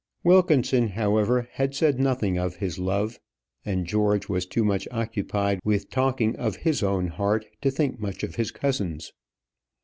Wilkinson, 0.23 0.87
however, 0.87 1.47
had 1.51 1.75
said 1.75 1.99
nothing 1.99 2.35
of 2.35 2.55
his 2.55 2.79
love, 2.79 3.19
and 3.63 3.85
George 3.85 4.27
was 4.27 4.47
too 4.47 4.65
much 4.65 4.87
occupied 4.89 5.59
with 5.63 5.91
talking 5.91 6.35
of 6.37 6.55
his 6.65 6.81
own 6.81 7.09
heart 7.09 7.45
to 7.61 7.69
think 7.69 7.99
much 7.99 8.23
of 8.23 8.33
his 8.33 8.49
cousin's. 8.49 9.13